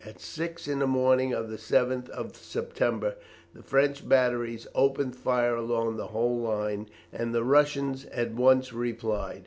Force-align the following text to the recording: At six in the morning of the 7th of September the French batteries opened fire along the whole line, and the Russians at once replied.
At 0.03 0.19
six 0.19 0.67
in 0.67 0.79
the 0.79 0.87
morning 0.87 1.31
of 1.31 1.51
the 1.51 1.57
7th 1.57 2.09
of 2.09 2.35
September 2.35 3.13
the 3.53 3.61
French 3.61 4.09
batteries 4.09 4.65
opened 4.73 5.15
fire 5.15 5.55
along 5.55 5.95
the 5.97 6.07
whole 6.07 6.39
line, 6.39 6.89
and 7.13 7.35
the 7.35 7.43
Russians 7.43 8.05
at 8.07 8.31
once 8.33 8.73
replied. 8.73 9.39